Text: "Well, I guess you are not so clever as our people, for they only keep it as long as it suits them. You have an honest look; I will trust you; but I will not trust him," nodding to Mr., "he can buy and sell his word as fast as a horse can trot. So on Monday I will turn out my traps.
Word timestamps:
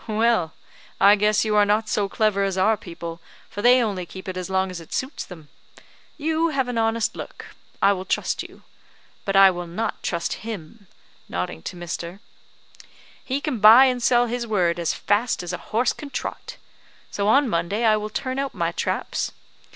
"Well, 0.07 0.53
I 0.99 1.15
guess 1.15 1.45
you 1.45 1.55
are 1.55 1.63
not 1.63 1.87
so 1.87 2.09
clever 2.09 2.43
as 2.43 2.57
our 2.57 2.75
people, 2.75 3.21
for 3.51 3.61
they 3.61 3.83
only 3.83 4.07
keep 4.07 4.27
it 4.27 4.35
as 4.35 4.49
long 4.49 4.71
as 4.71 4.79
it 4.81 4.93
suits 4.95 5.23
them. 5.23 5.49
You 6.17 6.47
have 6.49 6.67
an 6.67 6.79
honest 6.79 7.15
look; 7.15 7.53
I 7.83 7.93
will 7.93 8.05
trust 8.05 8.41
you; 8.41 8.63
but 9.25 9.35
I 9.35 9.51
will 9.51 9.67
not 9.67 10.01
trust 10.01 10.41
him," 10.41 10.87
nodding 11.29 11.61
to 11.61 11.75
Mr., 11.75 12.19
"he 13.23 13.39
can 13.39 13.59
buy 13.59 13.85
and 13.85 14.01
sell 14.01 14.25
his 14.25 14.47
word 14.47 14.79
as 14.79 14.91
fast 14.95 15.43
as 15.43 15.53
a 15.53 15.59
horse 15.69 15.93
can 15.93 16.09
trot. 16.09 16.57
So 17.11 17.27
on 17.27 17.47
Monday 17.47 17.85
I 17.85 17.95
will 17.95 18.09
turn 18.09 18.39
out 18.39 18.55
my 18.55 18.71
traps. 18.71 19.31